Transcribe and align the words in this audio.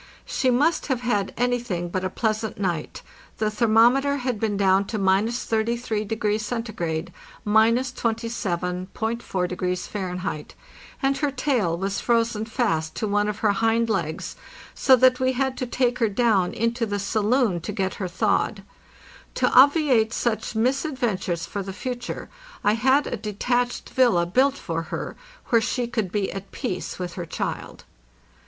She 0.25 0.49
must 0.49 0.87
have 0.87 1.01
had 1.01 1.31
anything 1.37 1.87
but 1.89 2.03
a 2.03 2.09
pleasant 2.09 2.59
night—the 2.59 3.51
thermometer 3.51 4.17
had 4.17 4.39
been 4.39 4.57
down 4.57 4.85
to— 4.85 4.97
33° 4.99 5.77
C. 6.41 6.55
(—27.4° 7.45 9.87
Fahr.)—and 9.87 11.17
her 11.17 11.29
tail 11.29 11.77
was 11.77 11.99
frozen 12.01 12.45
fast 12.45 12.95
to 12.95 13.07
one 13.07 13.27
of 13.27 13.37
her 13.45 13.51
hind 13.51 13.91
legs, 13.91 14.35
so 14.73 14.95
that 14.95 15.19
we 15.19 15.33
had 15.33 15.55
to 15.57 15.67
take 15.67 15.99
her 15.99 16.09
down 16.09 16.51
into 16.53 16.87
the 16.87 16.97
sa 16.97 17.19
loon 17.19 17.61
to 17.61 17.71
get 17.71 17.93
her 17.93 18.07
thawed. 18.07 18.63
To 19.35 19.49
obviate 19.51 20.13
such 20.13 20.55
misadventures 20.55 21.45
for 21.45 21.61
the 21.61 21.73
future 21.73 22.27
I 22.63 22.73
had 22.73 23.05
a 23.05 23.15
detached 23.17 23.91
villa 23.91 24.25
built 24.25 24.55
for 24.57 24.81
her 24.81 25.15
where 25.49 25.61
she 25.61 25.85
could 25.85 26.11
be 26.11 26.31
at 26.31 26.51
peace 26.51 26.97
with 26.97 27.13
her 27.13 27.27
child. 27.27 27.83